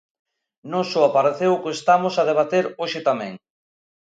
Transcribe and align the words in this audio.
Non 0.71 0.83
só 0.91 1.01
apareceu 1.05 1.51
o 1.53 1.61
que 1.63 1.71
estamos 1.77 2.13
a 2.17 2.23
debater 2.29 2.65
hoxe 2.81 2.99
tamén. 3.09 3.33